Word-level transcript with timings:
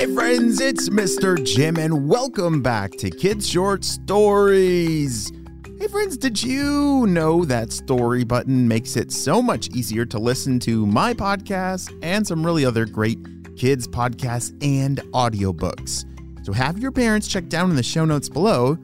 Hey 0.00 0.08
friends, 0.14 0.62
it's 0.62 0.88
Mr. 0.88 1.36
Jim, 1.44 1.76
and 1.76 2.08
welcome 2.08 2.62
back 2.62 2.92
to 2.92 3.10
Kids 3.10 3.46
Short 3.46 3.84
Stories. 3.84 5.30
Hey 5.78 5.88
friends, 5.88 6.16
did 6.16 6.42
you 6.42 7.04
know 7.06 7.44
that 7.44 7.68
Storybutton 7.68 8.48
makes 8.48 8.96
it 8.96 9.12
so 9.12 9.42
much 9.42 9.68
easier 9.74 10.06
to 10.06 10.18
listen 10.18 10.58
to 10.60 10.86
my 10.86 11.12
podcast 11.12 11.94
and 12.02 12.26
some 12.26 12.46
really 12.46 12.64
other 12.64 12.86
great 12.86 13.18
kids 13.58 13.86
podcasts 13.86 14.56
and 14.64 15.00
audiobooks? 15.12 16.06
So 16.46 16.54
have 16.54 16.78
your 16.78 16.92
parents 16.92 17.28
check 17.28 17.50
down 17.50 17.68
in 17.68 17.76
the 17.76 17.82
show 17.82 18.06
notes 18.06 18.30
below 18.30 18.78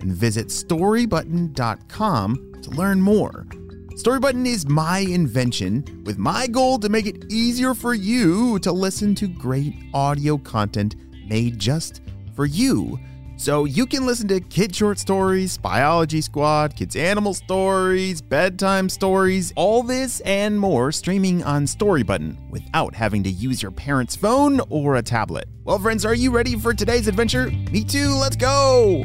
and 0.00 0.16
visit 0.16 0.46
storybutton.com 0.46 2.52
to 2.62 2.70
learn 2.70 3.02
more. 3.02 3.44
Storybutton 3.96 4.46
is 4.46 4.66
my 4.66 5.00
invention 5.00 6.02
with 6.06 6.16
my 6.16 6.46
goal 6.46 6.78
to 6.78 6.88
make 6.88 7.06
it 7.06 7.30
easier 7.30 7.74
for 7.74 7.92
you 7.92 8.58
to 8.60 8.72
listen 8.72 9.14
to 9.16 9.28
great 9.28 9.74
audio 9.92 10.38
content 10.38 10.96
made 11.26 11.58
just 11.58 12.00
for 12.34 12.46
you. 12.46 12.98
So 13.36 13.64
you 13.64 13.86
can 13.86 14.06
listen 14.06 14.28
to 14.28 14.40
kid 14.40 14.74
short 14.74 14.98
stories, 14.98 15.58
biology 15.58 16.22
squad, 16.22 16.74
kids 16.74 16.96
animal 16.96 17.34
stories, 17.34 18.22
bedtime 18.22 18.88
stories, 18.88 19.52
all 19.56 19.82
this 19.82 20.20
and 20.20 20.58
more 20.58 20.90
streaming 20.90 21.44
on 21.44 21.64
Storybutton 21.64 22.50
without 22.50 22.94
having 22.94 23.22
to 23.24 23.30
use 23.30 23.62
your 23.62 23.72
parents' 23.72 24.16
phone 24.16 24.60
or 24.70 24.96
a 24.96 25.02
tablet. 25.02 25.48
Well, 25.64 25.78
friends, 25.78 26.06
are 26.06 26.14
you 26.14 26.30
ready 26.30 26.58
for 26.58 26.72
today's 26.72 27.08
adventure? 27.08 27.50
Me 27.50 27.84
too, 27.84 28.14
let's 28.14 28.36
go! 28.36 29.04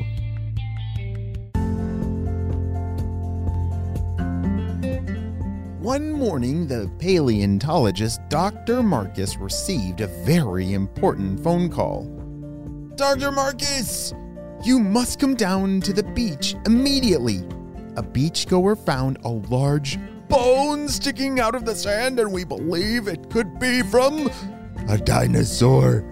One 5.88 6.12
morning, 6.12 6.68
the 6.68 6.92
paleontologist 7.00 8.20
Dr. 8.28 8.84
Marcus 8.84 9.38
received 9.38 10.02
a 10.02 10.08
very 10.26 10.74
important 10.74 11.42
phone 11.42 11.70
call. 11.70 12.04
Dr. 12.98 13.32
Marcus, 13.32 14.14
you 14.66 14.80
must 14.80 15.18
come 15.18 15.34
down 15.34 15.80
to 15.80 15.94
the 15.94 16.04
beach 16.04 16.58
immediately. 16.66 17.38
A 17.96 18.04
beachgoer 18.04 18.76
found 18.78 19.20
a 19.24 19.30
large 19.30 19.98
bone 20.28 20.90
sticking 20.90 21.40
out 21.40 21.56
of 21.56 21.64
the 21.64 21.74
sand, 21.74 22.20
and 22.20 22.34
we 22.34 22.44
believe 22.44 23.08
it 23.08 23.30
could 23.30 23.58
be 23.58 23.82
from 23.84 24.30
a 24.90 24.98
dinosaur. 24.98 26.04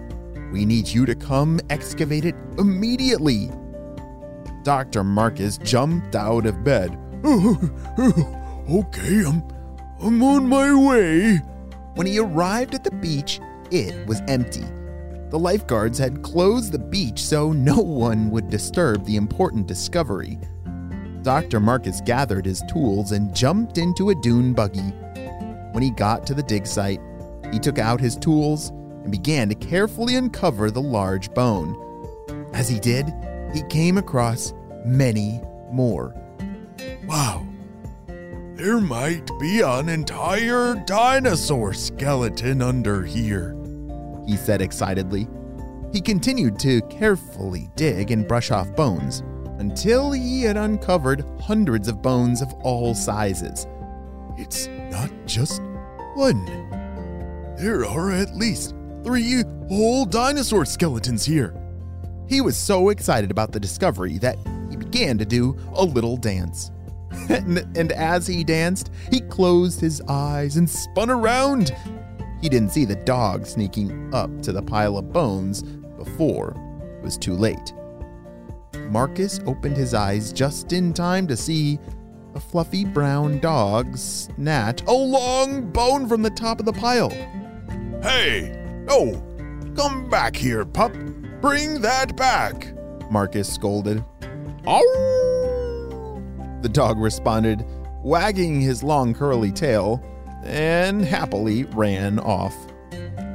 We 0.54 0.64
need 0.64 0.88
you 0.88 1.04
to 1.04 1.14
come 1.14 1.60
excavate 1.68 2.24
it 2.24 2.34
immediately. 2.56 3.50
Dr. 4.62 5.04
Marcus 5.04 5.58
jumped 5.58 6.16
out 6.16 6.46
of 6.46 6.64
bed. 6.64 6.98
okay, 8.70 9.22
I'm 9.26 9.42
I'm 10.00 10.22
on 10.22 10.46
my 10.46 10.74
way. 10.74 11.40
When 11.94 12.06
he 12.06 12.18
arrived 12.18 12.74
at 12.74 12.84
the 12.84 12.90
beach, 12.90 13.40
it 13.70 14.06
was 14.06 14.20
empty. 14.28 14.64
The 15.30 15.38
lifeguards 15.38 15.98
had 15.98 16.22
closed 16.22 16.72
the 16.72 16.78
beach 16.78 17.24
so 17.24 17.52
no 17.52 17.76
one 17.80 18.30
would 18.30 18.50
disturb 18.50 19.04
the 19.04 19.16
important 19.16 19.66
discovery. 19.66 20.38
Dr. 21.22 21.58
Marcus 21.58 22.00
gathered 22.02 22.46
his 22.46 22.62
tools 22.68 23.12
and 23.12 23.34
jumped 23.34 23.78
into 23.78 24.10
a 24.10 24.14
dune 24.14 24.52
buggy. 24.52 24.92
When 25.72 25.82
he 25.82 25.90
got 25.90 26.26
to 26.26 26.34
the 26.34 26.42
dig 26.42 26.66
site, 26.66 27.00
he 27.52 27.58
took 27.58 27.78
out 27.78 28.00
his 28.00 28.16
tools 28.16 28.68
and 29.02 29.10
began 29.10 29.48
to 29.48 29.54
carefully 29.54 30.16
uncover 30.16 30.70
the 30.70 30.80
large 30.80 31.32
bone. 31.34 31.74
As 32.52 32.68
he 32.68 32.78
did, 32.78 33.12
he 33.52 33.62
came 33.64 33.98
across 33.98 34.52
many 34.84 35.40
more. 35.72 36.14
Wow, 37.06 37.46
there 38.56 38.80
might 38.80 39.30
be 39.38 39.60
an 39.60 39.90
entire 39.90 40.74
dinosaur 40.86 41.74
skeleton 41.74 42.62
under 42.62 43.02
here, 43.02 43.54
he 44.26 44.34
said 44.34 44.62
excitedly. 44.62 45.28
He 45.92 46.00
continued 46.00 46.58
to 46.60 46.80
carefully 46.82 47.68
dig 47.76 48.10
and 48.10 48.26
brush 48.26 48.50
off 48.50 48.74
bones 48.74 49.22
until 49.58 50.10
he 50.10 50.42
had 50.42 50.56
uncovered 50.56 51.24
hundreds 51.38 51.86
of 51.86 52.00
bones 52.00 52.40
of 52.40 52.50
all 52.62 52.94
sizes. 52.94 53.66
It's 54.38 54.68
not 54.90 55.10
just 55.26 55.60
one. 56.14 56.44
There 57.58 57.84
are 57.84 58.10
at 58.10 58.36
least 58.36 58.74
three 59.04 59.42
whole 59.68 60.06
dinosaur 60.06 60.64
skeletons 60.64 61.26
here. 61.26 61.54
He 62.26 62.40
was 62.40 62.56
so 62.56 62.88
excited 62.88 63.30
about 63.30 63.52
the 63.52 63.60
discovery 63.60 64.16
that 64.18 64.38
he 64.70 64.76
began 64.76 65.18
to 65.18 65.26
do 65.26 65.58
a 65.74 65.84
little 65.84 66.16
dance. 66.16 66.70
And, 67.28 67.58
and 67.76 67.92
as 67.92 68.26
he 68.26 68.44
danced, 68.44 68.90
he 69.10 69.20
closed 69.20 69.80
his 69.80 70.00
eyes 70.02 70.56
and 70.56 70.68
spun 70.68 71.10
around. 71.10 71.74
He 72.40 72.48
didn't 72.48 72.70
see 72.70 72.84
the 72.84 72.96
dog 72.96 73.46
sneaking 73.46 74.14
up 74.14 74.42
to 74.42 74.52
the 74.52 74.62
pile 74.62 74.98
of 74.98 75.12
bones 75.12 75.62
before 75.62 76.50
it 76.98 77.04
was 77.04 77.16
too 77.16 77.34
late. 77.34 77.72
Marcus 78.90 79.40
opened 79.46 79.76
his 79.76 79.94
eyes 79.94 80.32
just 80.32 80.72
in 80.72 80.92
time 80.92 81.26
to 81.26 81.36
see 81.36 81.78
a 82.34 82.40
fluffy 82.40 82.84
brown 82.84 83.40
dog 83.40 83.96
snatch 83.96 84.82
a 84.86 84.92
long 84.92 85.70
bone 85.72 86.06
from 86.06 86.22
the 86.22 86.30
top 86.30 86.60
of 86.60 86.66
the 86.66 86.72
pile. 86.72 87.10
Hey, 88.02 88.52
no, 88.86 89.22
come 89.74 90.08
back 90.08 90.36
here, 90.36 90.64
pup. 90.64 90.92
Bring 91.40 91.80
that 91.80 92.16
back, 92.16 92.72
Marcus 93.10 93.52
scolded. 93.52 94.04
Ow! 94.66 95.25
The 96.66 96.72
dog 96.72 96.98
responded, 96.98 97.64
wagging 98.02 98.60
his 98.60 98.82
long 98.82 99.14
curly 99.14 99.52
tail, 99.52 100.02
and 100.42 101.00
happily 101.00 101.62
ran 101.62 102.18
off. 102.18 102.56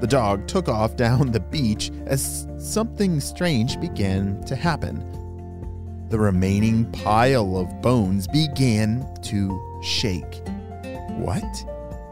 The 0.01 0.05
dog 0.05 0.49
took 0.49 0.67
off 0.67 0.97
down 0.97 1.31
the 1.31 1.39
beach 1.39 1.91
as 2.07 2.45
something 2.59 3.21
strange 3.21 3.79
began 3.79 4.43
to 4.47 4.55
happen. 4.57 4.99
The 6.09 6.19
remaining 6.19 6.91
pile 6.91 7.55
of 7.55 7.81
bones 7.81 8.27
began 8.27 9.07
to 9.21 9.79
shake. 9.81 10.41
What? 11.11 11.45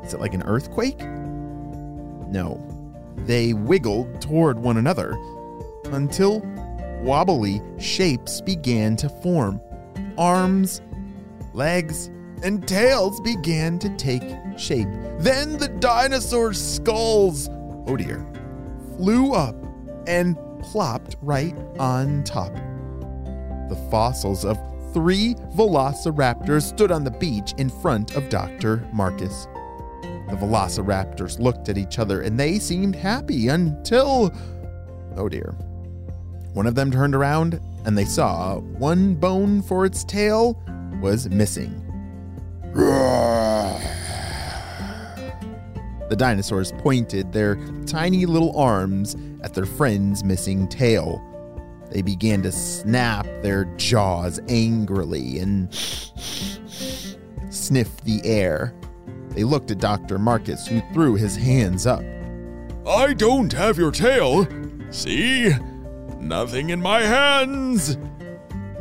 Is 0.06 0.14
it 0.14 0.22
like 0.22 0.34
an 0.34 0.44
earthquake? 0.44 1.02
No. 2.30 2.66
They 3.26 3.52
wiggled 3.52 4.22
toward 4.22 4.58
one 4.58 4.78
another 4.78 5.18
until 5.88 6.40
wobbly 7.02 7.62
shapes 7.78 8.40
began 8.40 8.96
to 8.96 9.10
form. 9.10 9.60
Arms, 10.18 10.82
legs, 11.54 12.10
and 12.44 12.68
tails 12.68 13.20
began 13.22 13.80
to 13.80 13.90
take 13.98 14.24
shape. 14.58 14.88
Then 15.20 15.58
the 15.58 15.68
dinosaurs' 15.68 16.62
skulls, 16.62 17.50
oh 17.88 17.98
dear, 17.98 18.26
flew 18.98 19.34
up 19.34 19.56
and 20.08 20.38
plopped 20.62 21.16
right 21.22 21.56
on 21.78 22.24
top. 22.24 22.54
The 23.70 23.88
fossils 23.92 24.46
of 24.46 24.58
three 24.94 25.36
velociraptors 25.56 26.64
stood 26.64 26.92
on 26.92 27.04
the 27.04 27.12
beach 27.12 27.54
in 27.58 27.70
front 27.70 28.16
of 28.16 28.30
Dr. 28.30 28.88
Marcus. 28.92 29.48
The 30.02 30.36
velociraptors 30.36 31.40
looked 31.40 31.70
at 31.70 31.78
each 31.78 32.00
other 32.00 32.22
and 32.22 32.40
they 32.40 32.60
seemed 32.60 32.96
happy 32.96 33.48
until. 33.48 34.32
Oh 35.16 35.30
dear. 35.30 35.56
One 36.54 36.68
of 36.68 36.76
them 36.76 36.92
turned 36.92 37.16
around 37.16 37.60
and 37.86 37.98
they 37.98 38.06
saw 38.06 38.60
one 38.60 39.16
bone 39.16 39.62
for 39.62 39.86
its 39.86 40.04
tail 40.04 40.62
was 41.02 41.30
missing. 41.30 41.86
The 46.10 46.16
dinosaurs 46.16 46.72
pointed 46.80 47.32
their 47.32 47.56
tiny 47.86 48.26
little 48.26 48.58
arms 48.58 49.16
at 49.42 49.54
their 49.54 49.66
friend's 49.66 50.24
missing 50.24 50.68
tail. 50.68 51.24
They 51.92 52.02
began 52.02 52.42
to 52.44 52.52
snap 52.52 53.26
their 53.42 53.66
jaws 53.78 54.40
angrily 54.50 55.40
and 55.40 55.74
sniff 57.50 58.02
the 58.04 58.22
air. 58.24 58.74
They 59.30 59.44
looked 59.44 59.72
at 59.72 59.80
Dr. 59.80 60.18
Marcus, 60.20 60.68
who 60.68 60.82
threw 60.94 61.16
his 61.16 61.36
hands 61.36 61.86
up. 61.86 62.04
I 62.88 63.14
don't 63.14 63.54
have 63.54 63.78
your 63.78 63.92
tail. 63.92 64.48
See? 64.90 65.54
Nothing 66.20 66.72
in 66.72 66.82
my 66.82 67.02
hands. 67.02 67.98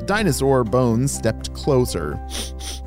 Dinosaur 0.08 0.64
bones 0.64 1.12
stepped 1.12 1.52
closer, 1.52 2.19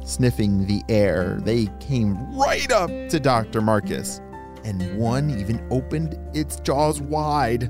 sniffing 0.03 0.65
the 0.65 0.81
air. 0.89 1.39
They 1.43 1.67
came 1.79 2.17
right 2.35 2.71
up 2.71 2.89
to 2.89 3.19
Dr. 3.19 3.61
Marcus, 3.61 4.19
and 4.63 4.97
one 4.97 5.29
even 5.29 5.63
opened 5.69 6.17
its 6.35 6.55
jaws 6.61 6.99
wide 6.99 7.65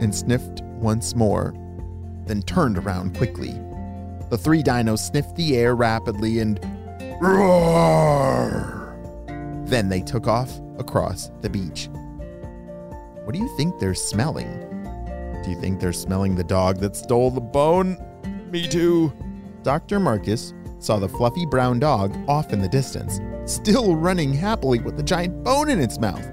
and 0.00 0.14
sniffed 0.14 0.62
once 0.62 1.16
more, 1.16 1.54
then 2.26 2.40
turned 2.42 2.78
around 2.78 3.16
quickly. 3.16 3.50
The 4.30 4.38
three 4.38 4.62
dinos 4.62 5.00
sniffed 5.00 5.34
the 5.34 5.56
air 5.56 5.74
rapidly 5.74 6.38
and 6.38 6.60
roar. 7.20 8.96
Then 9.64 9.88
they 9.88 10.02
took 10.02 10.28
off 10.28 10.60
across 10.78 11.32
the 11.40 11.50
beach. 11.50 11.88
What 13.24 13.32
do 13.32 13.40
you 13.40 13.56
think 13.56 13.80
they're 13.80 13.92
smelling? 13.92 14.73
Do 15.44 15.50
you 15.50 15.60
think 15.60 15.78
they're 15.78 15.92
smelling 15.92 16.34
the 16.34 16.42
dog 16.44 16.78
that 16.78 16.96
stole 16.96 17.30
the 17.30 17.40
bone? 17.40 17.98
Me 18.50 18.66
too. 18.66 19.12
Dr. 19.62 20.00
Marcus 20.00 20.54
saw 20.78 20.98
the 20.98 21.08
fluffy 21.08 21.44
brown 21.44 21.78
dog 21.78 22.16
off 22.28 22.52
in 22.52 22.60
the 22.60 22.68
distance, 22.68 23.20
still 23.44 23.94
running 23.94 24.32
happily 24.32 24.78
with 24.80 24.96
the 24.96 25.02
giant 25.02 25.44
bone 25.44 25.68
in 25.68 25.80
its 25.80 25.98
mouth. 25.98 26.26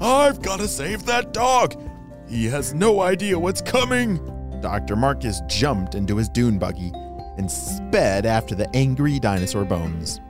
I've 0.00 0.42
got 0.42 0.58
to 0.58 0.66
save 0.66 1.06
that 1.06 1.32
dog. 1.32 1.80
He 2.28 2.46
has 2.46 2.74
no 2.74 3.00
idea 3.00 3.38
what's 3.38 3.62
coming. 3.62 4.18
Dr. 4.60 4.96
Marcus 4.96 5.40
jumped 5.46 5.94
into 5.94 6.16
his 6.16 6.28
dune 6.28 6.58
buggy 6.58 6.92
and 7.38 7.48
sped 7.48 8.26
after 8.26 8.56
the 8.56 8.68
angry 8.74 9.20
dinosaur 9.20 9.64
bones. 9.64 10.20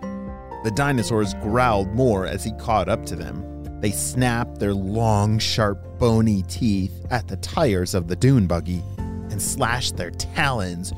The 0.64 0.73
dinosaurs 0.75 1.32
growled 1.35 1.94
more 1.94 2.26
as 2.26 2.44
he 2.44 2.53
caught 2.53 2.91
up 2.91 3.06
to 3.06 3.17
them. 3.17 3.51
They 3.82 3.90
snapped 3.90 4.61
their 4.61 4.73
long, 4.75 5.40
sharp, 5.40 5.99
bony 5.99 6.43
teeth 6.43 7.05
at 7.11 7.26
the 7.26 7.37
tires 7.38 7.94
of 7.94 8.06
the 8.06 8.14
dune 8.14 8.46
buggy 8.46 8.81
and 8.96 9.43
slashed 9.43 9.96
their 9.96 10.12
talons 10.12 10.93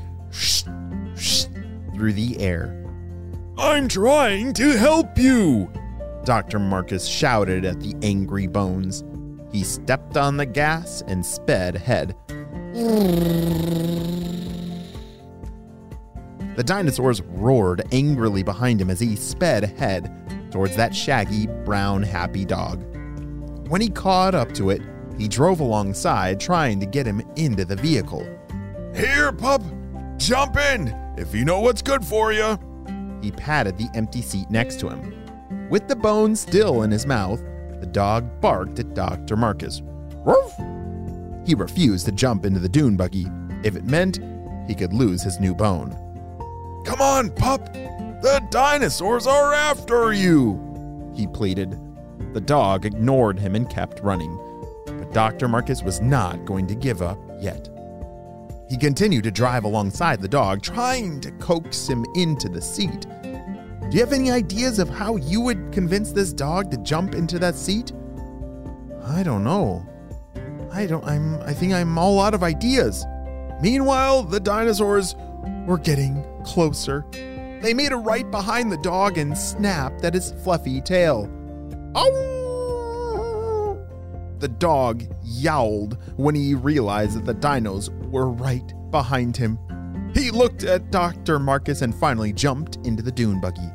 through 1.95 2.13
the 2.13 2.39
air. 2.39 2.85
I'm 3.57 3.87
trying 3.87 4.53
to 4.53 4.77
help 4.77 5.17
you, 5.17 5.67
Dr. 6.25 6.59
Marcus 6.59 7.07
shouted 7.07 7.65
at 7.65 7.79
the 7.79 7.95
angry 8.03 8.45
bones. 8.45 9.03
He 9.51 9.63
stepped 9.63 10.15
on 10.15 10.37
the 10.37 10.45
gas 10.45 11.01
and 11.07 11.25
sped 11.25 11.77
ahead. 11.77 12.15
The 16.55 16.63
dinosaurs 16.63 17.21
roared 17.23 17.81
angrily 17.91 18.43
behind 18.43 18.79
him 18.79 18.91
as 18.91 18.99
he 18.99 19.15
sped 19.15 19.63
ahead 19.63 20.11
towards 20.55 20.77
that 20.77 20.95
shaggy, 20.95 21.47
brown, 21.65 22.01
happy 22.01 22.45
dog. 22.45 22.81
When 23.67 23.81
he 23.81 23.89
caught 23.89 24.33
up 24.33 24.53
to 24.53 24.69
it, 24.69 24.81
he 25.17 25.27
drove 25.27 25.59
alongside, 25.59 26.39
trying 26.39 26.79
to 26.79 26.85
get 26.85 27.05
him 27.05 27.21
into 27.35 27.65
the 27.65 27.75
vehicle. 27.75 28.25
Here, 28.95 29.33
pup, 29.33 29.61
jump 30.15 30.55
in 30.55 30.95
if 31.17 31.35
you 31.35 31.43
know 31.43 31.59
what's 31.59 31.81
good 31.81 32.05
for 32.05 32.31
you. 32.31 32.57
He 33.21 33.31
patted 33.31 33.77
the 33.77 33.89
empty 33.95 34.21
seat 34.21 34.49
next 34.49 34.79
to 34.79 34.87
him. 34.87 35.67
With 35.69 35.89
the 35.89 35.95
bone 35.97 36.37
still 36.37 36.83
in 36.83 36.91
his 36.91 37.05
mouth, 37.05 37.43
the 37.81 37.89
dog 37.91 38.39
barked 38.39 38.79
at 38.79 38.93
Dr. 38.93 39.35
Marcus. 39.35 39.81
Ruff! 40.23 40.55
He 41.45 41.53
refused 41.53 42.05
to 42.05 42.13
jump 42.13 42.45
into 42.45 42.61
the 42.61 42.69
dune 42.69 42.95
buggy 42.95 43.27
if 43.65 43.75
it 43.75 43.83
meant 43.83 44.21
he 44.69 44.73
could 44.73 44.93
lose 44.93 45.21
his 45.21 45.37
new 45.37 45.53
bone. 45.53 45.91
Come 46.85 47.01
on, 47.01 47.29
pup! 47.31 47.75
The 48.21 48.45
dinosaurs 48.49 49.27
are 49.27 49.53
after 49.53 50.13
you! 50.13 51.11
He 51.15 51.27
pleaded. 51.27 51.79
The 52.33 52.41
dog 52.41 52.85
ignored 52.85 53.39
him 53.39 53.55
and 53.55 53.69
kept 53.69 54.01
running, 54.01 54.37
but 54.85 55.13
Dr. 55.13 55.47
Marcus 55.47 55.83
was 55.83 56.01
not 56.01 56.45
going 56.45 56.67
to 56.67 56.75
give 56.75 57.01
up 57.01 57.19
yet. 57.39 57.69
He 58.69 58.77
continued 58.77 59.23
to 59.25 59.31
drive 59.31 59.63
alongside 59.63 60.21
the 60.21 60.27
dog, 60.27 60.61
trying 60.61 61.21
to 61.21 61.31
coax 61.33 61.87
him 61.87 62.05
into 62.15 62.49
the 62.49 62.61
seat. 62.61 63.01
Do 63.01 63.89
you 63.91 63.99
have 63.99 64.13
any 64.13 64.31
ideas 64.31 64.79
of 64.79 64.89
how 64.89 65.17
you 65.17 65.39
would 65.41 65.71
convince 65.71 66.11
this 66.11 66.33
dog 66.33 66.71
to 66.71 66.77
jump 66.77 67.13
into 67.13 67.37
that 67.39 67.55
seat? 67.55 67.91
I 69.05 69.21
don't 69.21 69.43
know. 69.43 69.85
I 70.73 70.87
don't 70.87 71.05
I'm 71.05 71.35
I 71.43 71.53
think 71.53 71.73
I'm 71.73 71.97
all 71.97 72.19
out 72.19 72.33
of 72.33 72.43
ideas. 72.43 73.05
Meanwhile, 73.61 74.23
the 74.23 74.39
dinosaurs 74.39 75.15
were 75.65 75.77
getting 75.77 76.25
closer. 76.43 77.05
They 77.65 77.73
made 77.73 77.91
a 77.93 77.97
right 77.97 78.29
behind 78.29 78.71
the 78.71 78.77
dog 78.77 79.17
and 79.17 79.35
snapped 79.35 80.05
at 80.05 80.13
his 80.13 80.33
fluffy 80.43 80.81
tail. 80.81 81.27
Ow! 81.95 83.75
The 84.37 84.49
dog 84.49 85.03
yowled 85.23 85.97
when 86.15 86.35
he 86.35 86.53
realized 86.53 87.17
that 87.17 87.25
the 87.25 87.33
dinos 87.33 87.89
were 88.11 88.29
right 88.29 88.71
behind 88.91 89.35
him. 89.35 89.57
He 90.13 90.29
looked 90.29 90.63
at 90.63 90.91
Dr. 90.91 91.39
Marcus 91.39 91.81
and 91.81 91.95
finally 91.95 92.31
jumped 92.31 92.75
into 92.85 93.01
the 93.01 93.11
dune 93.11 93.41
buggy. 93.41 93.71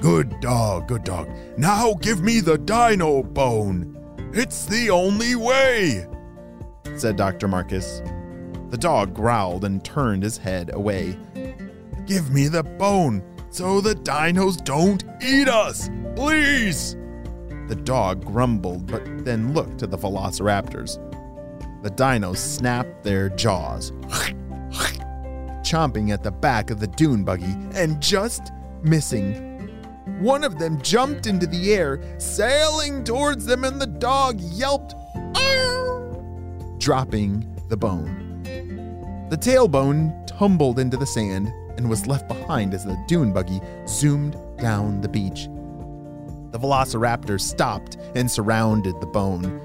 Good 0.00 0.38
dog, 0.38 0.86
good 0.86 1.02
dog. 1.02 1.28
Now 1.56 1.94
give 1.94 2.22
me 2.22 2.38
the 2.38 2.56
dino 2.56 3.24
bone. 3.24 3.98
It's 4.32 4.64
the 4.64 4.90
only 4.90 5.34
way, 5.34 6.06
said 6.94 7.16
Dr. 7.16 7.48
Marcus. 7.48 8.00
The 8.70 8.78
dog 8.78 9.12
growled 9.12 9.64
and 9.64 9.84
turned 9.84 10.22
his 10.22 10.38
head 10.38 10.70
away. 10.72 11.18
Give 12.08 12.30
me 12.32 12.48
the 12.48 12.62
bone 12.62 13.22
so 13.50 13.82
the 13.82 13.94
dinos 13.94 14.64
don't 14.64 15.04
eat 15.22 15.46
us, 15.46 15.90
please. 16.16 16.96
The 17.68 17.74
dog 17.84 18.24
grumbled, 18.24 18.86
but 18.86 19.26
then 19.26 19.52
looked 19.52 19.82
at 19.82 19.90
the 19.90 19.98
velociraptors. 19.98 20.96
The 21.82 21.90
dinos 21.90 22.38
snapped 22.38 23.04
their 23.04 23.28
jaws, 23.28 23.92
chomping 25.60 26.10
at 26.10 26.22
the 26.22 26.30
back 26.30 26.70
of 26.70 26.80
the 26.80 26.86
dune 26.86 27.24
buggy 27.24 27.54
and 27.74 28.00
just 28.00 28.52
missing. 28.82 29.44
One 30.18 30.44
of 30.44 30.58
them 30.58 30.80
jumped 30.80 31.26
into 31.26 31.46
the 31.46 31.74
air, 31.74 32.00
sailing 32.16 33.04
towards 33.04 33.44
them, 33.44 33.64
and 33.64 33.78
the 33.78 33.86
dog 33.86 34.40
yelped, 34.40 34.94
dropping 36.78 37.54
the 37.68 37.76
bone. 37.76 38.42
The 39.28 39.36
tailbone 39.36 40.26
tumbled 40.26 40.78
into 40.78 40.96
the 40.96 41.04
sand 41.04 41.52
and 41.78 41.88
was 41.88 42.06
left 42.06 42.28
behind 42.28 42.74
as 42.74 42.84
the 42.84 43.02
dune 43.06 43.32
buggy 43.32 43.62
zoomed 43.86 44.36
down 44.58 45.00
the 45.00 45.08
beach. 45.08 45.48
The 46.50 46.58
velociraptors 46.58 47.40
stopped 47.40 47.96
and 48.14 48.30
surrounded 48.30 49.00
the 49.00 49.06
bone. 49.06 49.60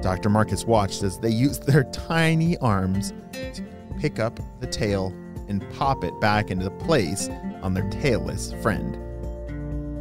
Dr. 0.00 0.30
Marcus 0.30 0.64
watched 0.64 1.02
as 1.02 1.18
they 1.18 1.28
used 1.28 1.66
their 1.66 1.84
tiny 1.92 2.56
arms 2.58 3.12
to 3.32 3.62
pick 3.98 4.20
up 4.20 4.38
the 4.60 4.66
tail 4.66 5.12
and 5.48 5.68
pop 5.74 6.04
it 6.04 6.18
back 6.20 6.50
into 6.50 6.70
place 6.70 7.28
on 7.62 7.74
their 7.74 7.88
tailless 7.90 8.60
friend. 8.62 8.94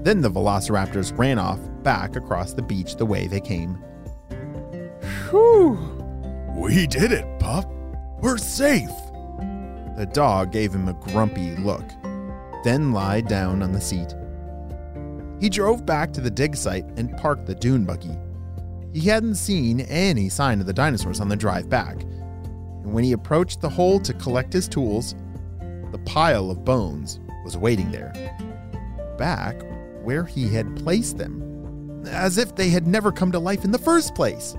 Then 0.05 0.21
the 0.21 0.29
velociraptors 0.29 1.17
ran 1.17 1.39
off 1.39 1.59
back 1.81 2.15
across 2.15 2.53
the 2.53 2.61
beach 2.61 2.95
the 2.95 3.05
way 3.05 3.25
they 3.25 3.41
came. 3.41 3.73
Whew! 5.29 5.79
We 6.55 6.85
did 6.85 7.11
it, 7.11 7.39
pup. 7.39 7.65
We're 8.21 8.37
safe. 8.37 8.91
The 9.97 10.05
dog 10.05 10.51
gave 10.51 10.71
him 10.71 10.87
a 10.87 10.93
grumpy 10.93 11.55
look, 11.55 11.83
then 12.63 12.91
lied 12.93 13.27
down 13.27 13.63
on 13.63 13.71
the 13.71 13.81
seat. 13.81 14.13
He 15.41 15.49
drove 15.49 15.87
back 15.87 16.13
to 16.13 16.21
the 16.21 16.29
dig 16.29 16.55
site 16.55 16.85
and 16.97 17.17
parked 17.17 17.47
the 17.47 17.55
dune 17.55 17.83
buggy. 17.83 18.15
He 18.93 19.07
hadn't 19.07 19.35
seen 19.35 19.81
any 19.81 20.29
sign 20.29 20.59
of 20.59 20.67
the 20.67 20.73
dinosaurs 20.73 21.19
on 21.19 21.29
the 21.29 21.35
drive 21.35 21.67
back, 21.67 22.03
and 22.03 22.93
when 22.93 23.03
he 23.03 23.13
approached 23.13 23.59
the 23.59 23.69
hole 23.69 23.99
to 24.01 24.13
collect 24.13 24.53
his 24.53 24.67
tools, 24.67 25.15
the 25.91 26.01
pile 26.05 26.51
of 26.51 26.63
bones 26.63 27.19
was 27.43 27.57
waiting 27.57 27.89
there, 27.91 28.13
back 29.17 29.63
where 30.03 30.25
he 30.25 30.47
had 30.47 30.75
placed 30.75 31.17
them, 31.17 32.03
as 32.05 32.37
if 32.37 32.55
they 32.55 32.69
had 32.69 32.85
never 32.85 33.11
come 33.11 33.31
to 33.31 33.39
life 33.39 33.63
in 33.65 33.71
the 33.71 33.79
first 33.79 34.13
place. 34.13 34.55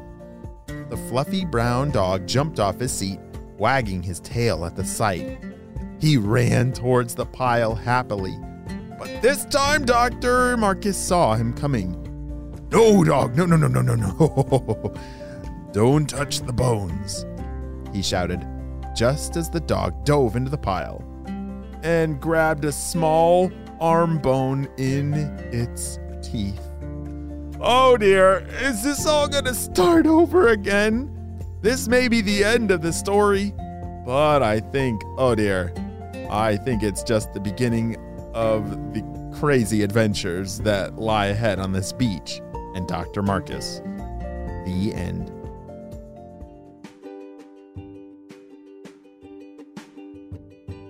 The 0.67 0.97
fluffy 1.09 1.45
brown 1.45 1.93
dog 1.93 2.27
jumped 2.27 2.59
off 2.59 2.81
his 2.81 2.93
seat, 2.93 3.21
wagging 3.59 4.03
his 4.03 4.21
tail 4.21 4.65
at 4.65 4.77
the 4.77 4.85
sight. 4.85 5.39
He 6.01 6.17
ran 6.17 6.73
towards 6.73 7.15
the 7.15 7.27
pile 7.27 7.75
happily, 7.75 8.37
but 8.99 9.21
this 9.21 9.45
time 9.47 9.85
Dr. 9.85 10.57
Marcus 10.57 10.97
saw 10.97 11.35
him 11.35 11.53
coming. 11.53 12.05
No, 12.71 13.03
dog, 13.03 13.37
no, 13.37 13.47
no, 13.47 13.57
no, 13.57 13.67
no, 13.69 13.81
no, 13.81 13.95
no. 13.95 14.95
Don't 15.73 16.09
touch 16.09 16.41
the 16.41 16.53
bones, 16.53 17.27
he 17.93 18.03
shouted, 18.03 18.47
just 18.97 19.37
as 19.37 19.51
the 19.51 19.61
dog 19.61 20.05
dove 20.05 20.37
into 20.37 20.51
the 20.51 20.59
pile 20.59 21.05
and 21.83 22.21
grabbed 22.21 22.65
a 22.65 22.73
small 22.73 23.51
arm 23.81 24.19
bone 24.19 24.69
in 24.77 25.15
its 25.53 25.99
teeth. 26.23 26.61
Oh 27.61 27.97
dear, 27.97 28.47
is 28.61 28.83
this 28.83 29.07
all 29.07 29.29
gonna 29.29 29.55
start 29.55 30.07
over 30.07 30.49
again? 30.49 31.15
This 31.61 31.89
may 31.89 32.07
be 32.07 32.21
the 32.21 32.45
end 32.45 32.71
of 32.71 32.83
the 32.83 32.93
story, 32.93 33.53
but 34.07 34.45
I 34.45 34.61
think, 34.61 35.03
oh 35.17 35.35
dear, 35.35 35.73
I 36.31 36.57
think 36.57 36.85
it's 36.85 37.03
just 37.03 37.33
the 37.33 37.41
beginning 37.41 37.97
of 38.33 38.71
the 38.95 39.03
crazy 39.41 39.83
adventures 39.83 40.59
that 40.61 40.99
lie 40.99 41.27
ahead 41.27 41.59
on 41.59 41.73
this 41.73 41.93
beach 41.93 42.41
and 42.77 42.87
Dr. 42.87 43.23
Marcus. 43.23 43.81
The 44.67 44.93
end. 44.95 45.33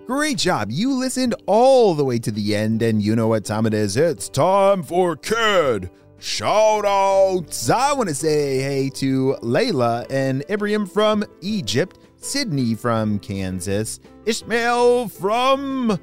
Great 0.06 0.36
job. 0.36 0.70
You 0.70 0.92
listened 0.92 1.34
all 1.46 1.94
the 1.94 2.04
way 2.04 2.18
to 2.18 2.30
the 2.30 2.54
end, 2.54 2.82
and 2.82 3.02
you 3.02 3.16
know 3.16 3.28
what 3.28 3.46
time 3.46 3.64
it 3.64 3.72
is. 3.72 3.96
It's 3.96 4.28
time 4.28 4.82
for 4.82 5.16
Kid 5.16 5.90
Shout 6.20 6.84
outs. 6.84 7.70
I 7.70 7.92
want 7.92 8.08
to 8.08 8.14
say 8.14 8.58
hey 8.58 8.90
to 8.94 9.36
Layla 9.40 10.04
and 10.10 10.44
Ibrahim 10.50 10.84
from 10.84 11.24
Egypt, 11.40 12.00
Sydney 12.16 12.74
from 12.74 13.20
Kansas, 13.20 14.00
Ishmael 14.26 15.08
from 15.10 15.96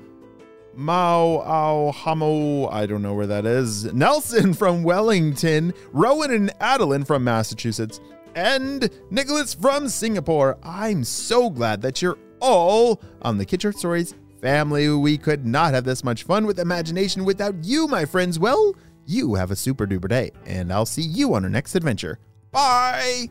Mao 0.74 1.42
Au 1.46 1.92
Hamo, 1.92 2.70
I 2.70 2.86
don't 2.86 3.02
know 3.02 3.14
where 3.14 3.28
that 3.28 3.46
is, 3.46 3.86
Nelson 3.94 4.54
from 4.54 4.84
Wellington, 4.84 5.74
Rowan 5.92 6.32
and 6.32 6.52
Adeline 6.62 7.04
from 7.04 7.26
Massachusetts, 7.26 8.00
and 8.36 8.90
Nicholas 9.10 9.54
from 9.54 9.90
Singapore. 9.90 10.58
I'm 10.64 11.04
so 11.04 11.50
glad 11.50 11.82
that 11.82 12.02
you're 12.02 12.18
all 12.40 13.02
on 13.22 13.38
the 13.38 13.46
Short 13.46 13.78
Stories 13.78 14.14
family. 14.42 14.88
We 14.90 15.18
could 15.18 15.46
not 15.46 15.74
have 15.74 15.84
this 15.84 16.06
much 16.06 16.24
fun 16.24 16.46
with 16.46 16.60
imagination 16.60 17.26
without 17.26 17.66
you, 17.66 17.88
my 17.88 18.06
friends. 18.06 18.40
Well, 18.40 18.76
you 19.06 19.36
have 19.36 19.52
a 19.52 19.56
super 19.56 19.86
duper 19.88 20.10
day, 20.10 20.32
and 20.46 20.72
I'll 20.72 20.86
see 20.86 21.02
you 21.02 21.34
on 21.36 21.44
our 21.44 21.50
next 21.50 21.76
adventure. 21.76 22.20
Bye! 22.52 23.30